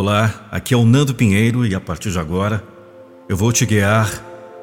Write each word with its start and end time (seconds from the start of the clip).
Olá, 0.00 0.48
aqui 0.50 0.72
é 0.72 0.76
o 0.78 0.82
Nando 0.82 1.14
Pinheiro 1.14 1.66
e 1.66 1.74
a 1.74 1.78
partir 1.78 2.10
de 2.10 2.18
agora 2.18 2.64
eu 3.28 3.36
vou 3.36 3.52
te 3.52 3.66
guiar 3.66 4.10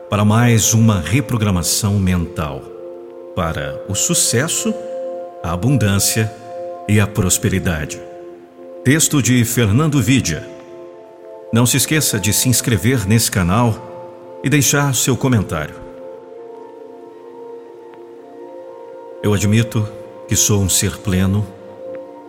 para 0.09 0.25
mais 0.25 0.73
uma 0.73 0.99
reprogramação 0.99 1.99
mental 1.99 2.63
para 3.35 3.79
o 3.87 3.93
sucesso, 3.93 4.73
a 5.43 5.51
abundância 5.53 6.33
e 6.89 6.99
a 6.99 7.05
prosperidade. 7.05 8.01
Texto 8.83 9.21
de 9.21 9.45
Fernando 9.45 10.01
Vidia. 10.01 10.43
Não 11.53 11.67
se 11.67 11.77
esqueça 11.77 12.19
de 12.19 12.33
se 12.33 12.49
inscrever 12.49 13.07
nesse 13.07 13.29
canal 13.29 14.39
e 14.43 14.49
deixar 14.49 14.95
seu 14.95 15.15
comentário. 15.15 15.75
Eu 19.21 19.35
admito 19.35 19.87
que 20.27 20.35
sou 20.35 20.63
um 20.63 20.67
ser 20.67 20.97
pleno 20.97 21.45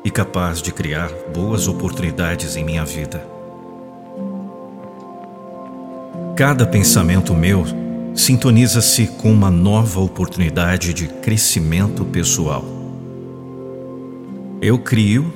e 0.04 0.10
capaz 0.10 0.62
de 0.62 0.72
criar 0.72 1.10
boas 1.34 1.68
oportunidades 1.68 2.56
em 2.56 2.64
minha 2.64 2.84
vida. 2.84 3.24
Cada 6.36 6.66
pensamento 6.66 7.34
meu 7.34 7.64
sintoniza-se 8.14 9.06
com 9.06 9.32
uma 9.32 9.50
nova 9.50 10.00
oportunidade 10.00 10.94
de 10.94 11.08
crescimento 11.08 12.04
pessoal. 12.04 12.64
Eu 14.60 14.78
crio, 14.78 15.32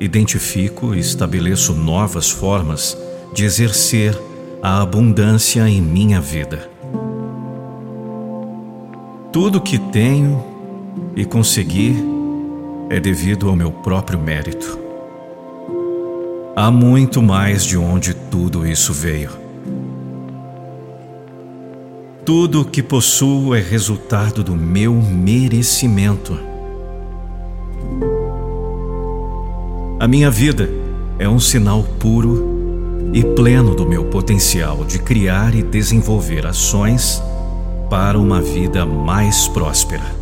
identifico 0.00 0.94
e 0.94 0.98
estabeleço 0.98 1.74
novas 1.74 2.30
formas 2.30 2.96
de 3.32 3.44
exercer 3.44 4.18
a 4.62 4.80
abundância 4.82 5.68
em 5.68 5.80
minha 5.80 6.20
vida. 6.20 6.70
Tudo 9.32 9.60
que 9.60 9.78
tenho 9.78 10.44
e 11.16 11.24
consegui 11.24 11.96
é 12.92 13.00
devido 13.00 13.48
ao 13.48 13.56
meu 13.56 13.72
próprio 13.72 14.18
mérito. 14.18 14.78
Há 16.54 16.70
muito 16.70 17.22
mais 17.22 17.64
de 17.64 17.78
onde 17.78 18.12
tudo 18.12 18.66
isso 18.66 18.92
veio. 18.92 19.30
Tudo 22.22 22.60
o 22.60 22.64
que 22.66 22.82
possuo 22.82 23.54
é 23.54 23.60
resultado 23.60 24.44
do 24.44 24.54
meu 24.54 24.92
merecimento. 24.92 26.38
A 29.98 30.06
minha 30.06 30.30
vida 30.30 30.68
é 31.18 31.26
um 31.26 31.40
sinal 31.40 31.82
puro 31.98 33.10
e 33.14 33.24
pleno 33.24 33.74
do 33.74 33.88
meu 33.88 34.04
potencial 34.04 34.84
de 34.84 34.98
criar 34.98 35.54
e 35.54 35.62
desenvolver 35.62 36.44
ações 36.46 37.22
para 37.88 38.18
uma 38.18 38.42
vida 38.42 38.84
mais 38.84 39.48
próspera. 39.48 40.21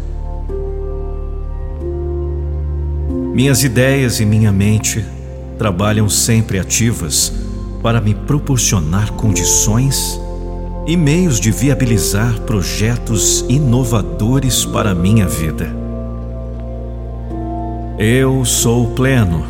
Minhas 3.33 3.63
ideias 3.63 4.19
e 4.19 4.25
minha 4.25 4.51
mente 4.51 5.05
trabalham 5.57 6.09
sempre 6.09 6.59
ativas 6.59 7.33
para 7.81 8.01
me 8.01 8.13
proporcionar 8.13 9.13
condições 9.13 10.21
e 10.85 10.97
meios 10.97 11.39
de 11.39 11.53
viabilizar 11.53 12.41
projetos 12.41 13.45
inovadores 13.49 14.65
para 14.65 14.95
minha 14.95 15.29
vida. 15.29 15.73
Eu 17.99 18.45
sou 18.45 18.89
pleno. 18.95 19.47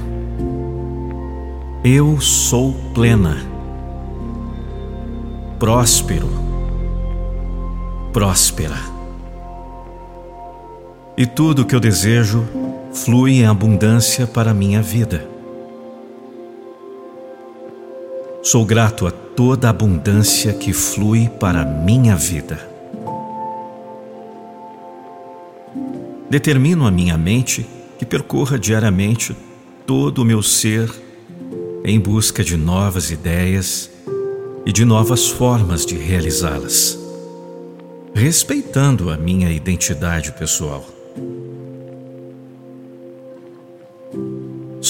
Eu 1.83 2.21
sou 2.21 2.75
plena. 2.95 3.39
Próspero. 5.59 6.29
Próspera. 8.13 8.77
E 11.17 11.25
tudo 11.25 11.63
o 11.63 11.65
que 11.65 11.75
eu 11.75 11.81
desejo 11.81 12.45
flui 12.93 13.39
em 13.41 13.47
abundância 13.47 14.27
para 14.27 14.51
a 14.51 14.55
minha 14.55 14.83
vida. 14.83 15.29
Sou 18.43 18.65
grato 18.65 19.07
a 19.07 19.11
toda 19.11 19.69
a 19.69 19.71
abundância 19.71 20.53
que 20.53 20.73
flui 20.73 21.29
para 21.29 21.61
a 21.61 21.65
minha 21.65 22.17
vida. 22.17 22.69
Determino 26.29 26.87
a 26.87 26.91
minha 26.91 27.17
mente 27.17 27.67
que 27.99 28.07
percorra 28.07 28.59
diariamente 28.59 29.37
todo 29.87 30.23
o 30.23 30.25
meu 30.25 30.43
ser 30.43 30.91
em 31.85 31.99
busca 31.99 32.43
de 32.43 32.57
novas 32.57 33.11
ideias 33.11 33.91
e 34.67 34.73
de 34.73 34.85
novas 34.85 35.29
formas 35.29 35.87
de 35.87 35.97
realizá-las, 35.97 36.99
respeitando 38.15 39.11
a 39.11 39.17
minha 39.17 39.51
identidade 39.51 40.33
pessoal. 40.33 41.00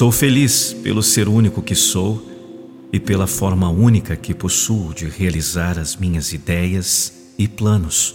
Sou 0.00 0.11
feliz 0.11 0.72
pelo 0.72 1.03
ser 1.03 1.28
único 1.28 1.61
que 1.61 1.75
sou 1.75 2.27
e 2.91 2.99
pela 2.99 3.27
forma 3.27 3.69
única 3.69 4.16
que 4.16 4.33
possuo 4.33 4.94
de 4.94 5.05
realizar 5.06 5.78
as 5.78 5.94
minhas 5.94 6.33
ideias 6.33 7.12
e 7.37 7.47
planos, 7.47 8.15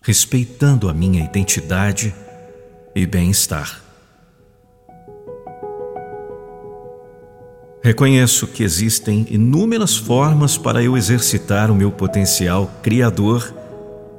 respeitando 0.00 0.88
a 0.88 0.94
minha 0.94 1.24
identidade 1.24 2.14
e 2.94 3.04
bem-estar. 3.06 3.82
Reconheço 7.82 8.46
que 8.46 8.62
existem 8.62 9.26
inúmeras 9.30 9.96
formas 9.96 10.56
para 10.56 10.80
eu 10.80 10.96
exercitar 10.96 11.72
o 11.72 11.74
meu 11.74 11.90
potencial 11.90 12.70
criador 12.84 13.52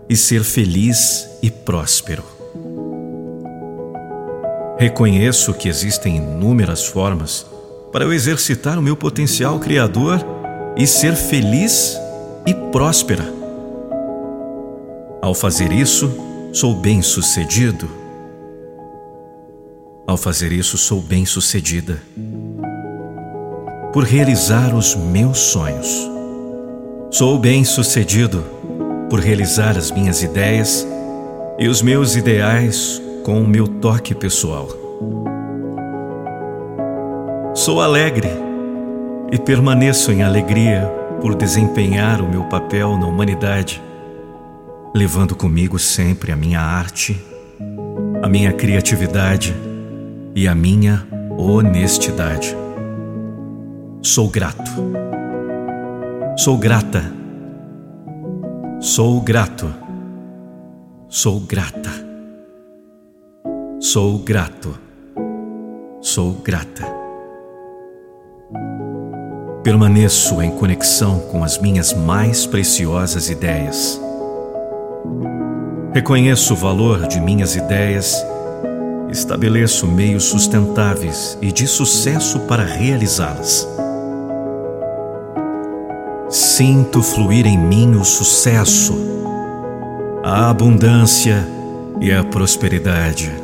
e 0.10 0.18
ser 0.18 0.44
feliz 0.44 1.26
e 1.42 1.50
próspero. 1.50 2.41
Reconheço 4.82 5.54
que 5.54 5.70
existem 5.70 6.16
inúmeras 6.16 6.88
formas 6.88 7.46
para 7.92 8.04
eu 8.04 8.12
exercitar 8.12 8.80
o 8.80 8.82
meu 8.82 8.98
potencial 8.98 9.60
criador 9.60 10.20
e 10.76 10.88
ser 10.88 11.16
feliz 11.16 11.96
e 12.48 12.54
próspera. 12.72 13.32
Ao 15.22 15.36
fazer 15.36 15.72
isso, 15.72 16.12
sou 16.52 16.74
bem-sucedido. 16.74 17.88
Ao 20.08 20.18
fazer 20.18 20.52
isso, 20.52 20.80
sou 20.80 21.00
bem-sucedida. 21.00 22.02
Por 23.94 24.04
realizar 24.04 24.74
os 24.74 24.96
meus 24.96 25.38
sonhos. 25.38 26.10
Sou 27.12 27.38
bem-sucedido 27.38 28.44
por 29.12 29.20
realizar 29.20 29.78
as 29.78 29.92
minhas 29.92 30.24
ideias 30.24 30.88
e 31.60 31.68
os 31.68 31.84
meus 31.84 32.16
ideais 32.16 33.00
com 33.24 33.40
o 33.42 33.48
meu 33.48 33.68
toque 33.68 34.16
pessoal. 34.16 34.68
Sou 37.54 37.82
alegre 37.82 38.30
e 39.32 39.38
permaneço 39.38 40.12
em 40.12 40.24
alegria 40.24 40.90
por 41.22 41.36
desempenhar 41.36 42.22
o 42.22 42.28
meu 42.28 42.44
papel 42.46 42.98
na 42.98 43.06
humanidade, 43.06 43.82
levando 44.94 45.36
comigo 45.36 45.78
sempre 45.78 46.32
a 46.32 46.36
minha 46.36 46.60
arte, 46.60 47.24
a 48.24 48.28
minha 48.28 48.52
criatividade 48.52 49.56
e 50.36 50.48
a 50.48 50.56
minha 50.56 51.08
honestidade. 51.38 52.56
Sou 54.02 54.28
grato. 54.30 54.72
Sou 56.38 56.58
grata. 56.58 57.04
Sou 58.80 59.22
grato. 59.22 59.72
Sou 61.08 61.40
grata. 61.40 62.11
Sou 63.84 64.20
grato. 64.20 64.78
Sou 66.02 66.34
grata. 66.34 66.86
Permaneço 69.64 70.40
em 70.40 70.52
conexão 70.52 71.20
com 71.32 71.44
as 71.44 71.58
minhas 71.58 71.92
mais 71.92 72.46
preciosas 72.46 73.28
ideias. 73.28 74.00
Reconheço 75.96 76.54
o 76.54 76.58
valor 76.58 77.08
de 77.08 77.20
minhas 77.20 77.56
ideias, 77.56 78.24
estabeleço 79.10 79.88
meios 79.88 80.26
sustentáveis 80.26 81.36
e 81.42 81.52
de 81.52 81.66
sucesso 81.66 82.42
para 82.42 82.64
realizá-las. 82.64 83.68
Sinto 86.30 87.02
fluir 87.02 87.48
em 87.48 87.58
mim 87.58 87.96
o 87.96 88.06
sucesso, 88.06 88.94
a 90.24 90.52
abundância 90.52 91.48
e 92.00 92.12
a 92.12 92.24
prosperidade. 92.24 93.41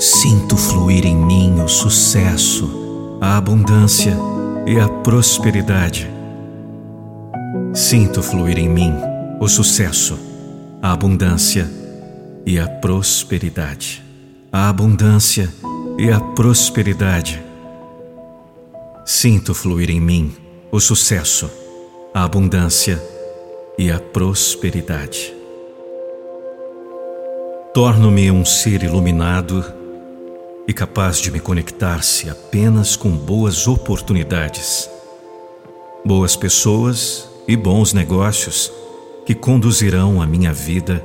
Sinto 0.00 0.56
fluir 0.56 1.04
em 1.04 1.14
mim 1.14 1.60
o 1.60 1.68
sucesso, 1.68 3.18
a 3.20 3.36
abundância 3.36 4.16
e 4.66 4.80
a 4.80 4.88
prosperidade. 4.88 6.10
Sinto 7.74 8.22
fluir 8.22 8.58
em 8.58 8.66
mim 8.66 8.94
o 9.38 9.46
sucesso, 9.46 10.18
a 10.80 10.92
abundância 10.92 11.70
e 12.46 12.58
a 12.58 12.66
prosperidade. 12.66 14.02
A 14.50 14.70
abundância 14.70 15.52
e 15.98 16.10
a 16.10 16.18
prosperidade. 16.18 17.42
Sinto 19.04 19.52
fluir 19.52 19.90
em 19.90 20.00
mim 20.00 20.34
o 20.72 20.80
sucesso, 20.80 21.50
a 22.14 22.24
abundância 22.24 22.98
e 23.76 23.90
a 23.90 24.00
prosperidade. 24.00 25.34
Torno-me 27.74 28.30
um 28.30 28.46
ser 28.46 28.82
iluminado 28.82 29.78
e 30.70 30.72
capaz 30.72 31.18
de 31.18 31.32
me 31.32 31.40
conectar-se 31.40 32.30
apenas 32.30 32.94
com 32.94 33.10
boas 33.10 33.66
oportunidades, 33.66 34.88
boas 36.04 36.36
pessoas 36.36 37.28
e 37.48 37.56
bons 37.56 37.92
negócios 37.92 38.70
que 39.26 39.34
conduzirão 39.34 40.22
a 40.22 40.28
minha 40.28 40.52
vida 40.52 41.04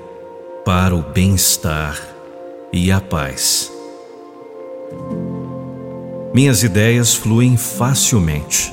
para 0.63 0.95
o 0.95 1.01
bem-estar 1.01 1.99
e 2.71 2.91
a 2.91 3.01
paz. 3.01 3.71
Minhas 6.31 6.61
ideias 6.61 7.15
fluem 7.15 7.57
facilmente. 7.57 8.71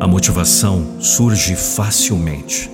A 0.00 0.06
motivação 0.06 1.02
surge 1.02 1.54
facilmente. 1.54 2.70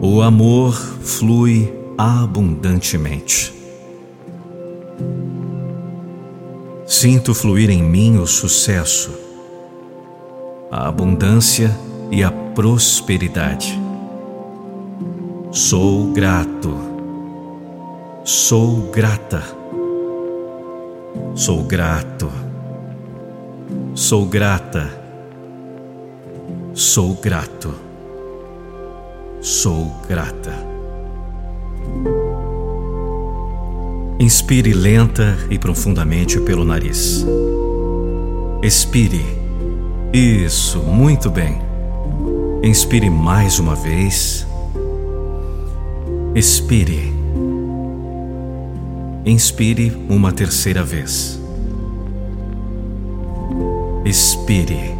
O 0.00 0.22
amor 0.22 0.76
flui 1.02 1.74
abundantemente. 1.98 3.55
Sinto 6.98 7.34
fluir 7.34 7.68
em 7.68 7.82
mim 7.82 8.16
o 8.16 8.26
sucesso, 8.26 9.10
a 10.70 10.88
abundância 10.88 11.70
e 12.10 12.24
a 12.24 12.30
prosperidade. 12.30 13.78
Sou 15.52 16.10
grato, 16.14 16.74
sou 18.24 18.90
grata, 18.90 19.42
sou 21.34 21.62
grato, 21.64 22.32
sou 23.94 24.24
grata, 24.24 24.88
sou 26.72 27.12
grato, 27.12 27.74
sou 29.42 30.00
grata. 30.08 30.65
Inspire 34.18 34.72
lenta 34.72 35.36
e 35.50 35.58
profundamente 35.58 36.40
pelo 36.40 36.64
nariz. 36.64 37.22
Expire. 38.62 39.24
Isso, 40.10 40.78
muito 40.78 41.28
bem. 41.28 41.60
Inspire 42.62 43.10
mais 43.10 43.58
uma 43.58 43.74
vez. 43.74 44.46
Expire. 46.34 47.12
Inspire 49.26 49.92
uma 50.08 50.32
terceira 50.32 50.82
vez. 50.82 51.38
Expire. 54.06 54.95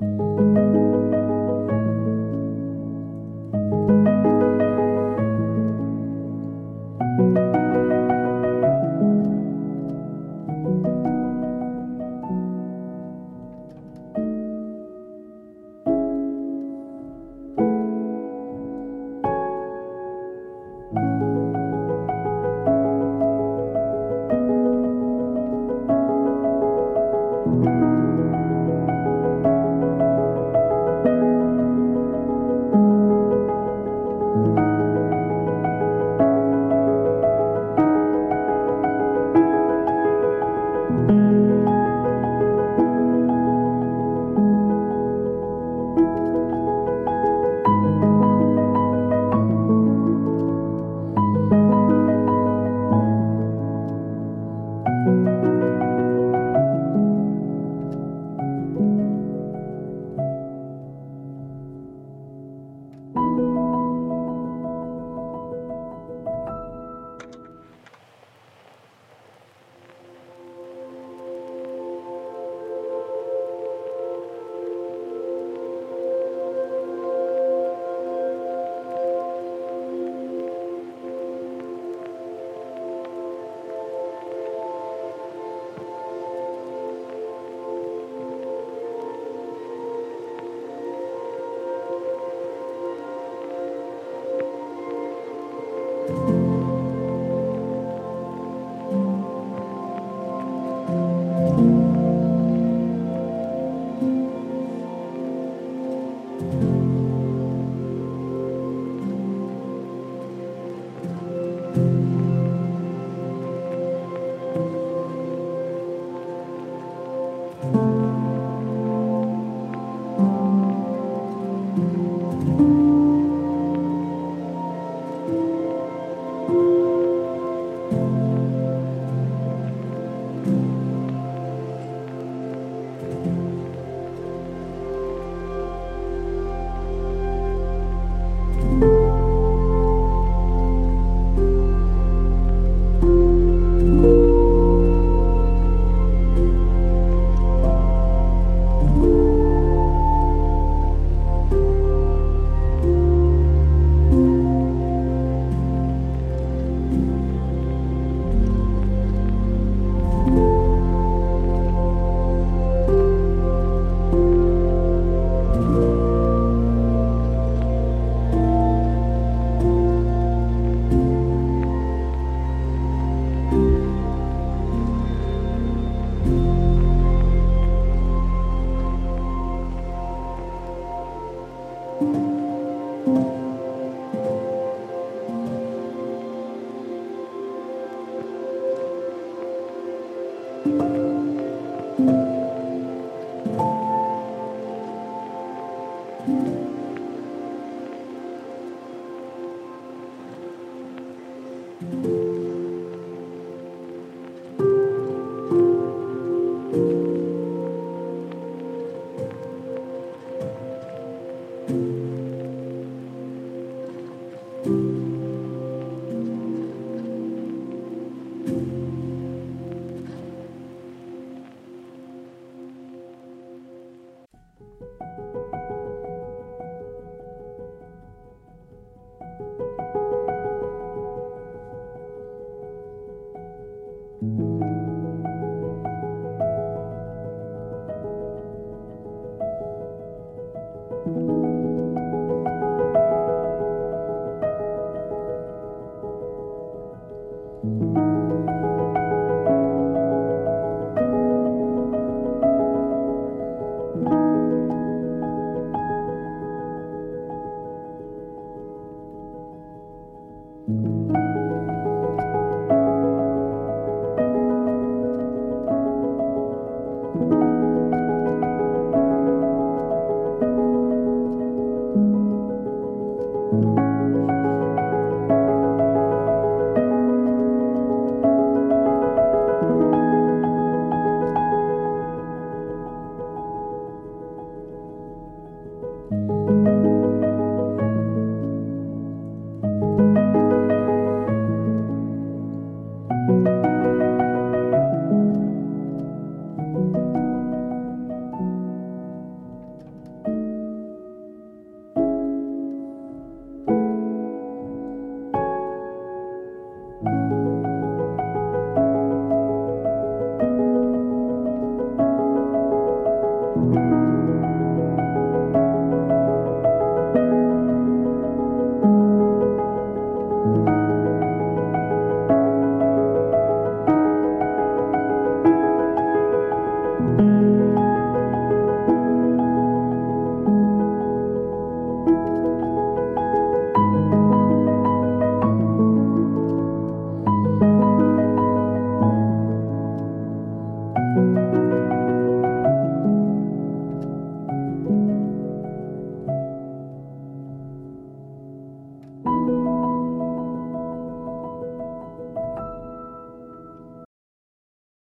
Bye. 0.00 0.27